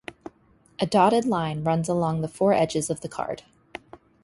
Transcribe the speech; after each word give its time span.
A 0.79 0.87
dotted 0.87 1.25
line 1.25 1.63
runs 1.63 1.87
along 1.87 2.21
the 2.21 2.27
four 2.27 2.53
edges 2.53 2.89
of 2.89 3.01
the 3.01 3.07
card. 3.07 3.43